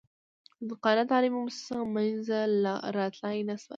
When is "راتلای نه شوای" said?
2.97-3.69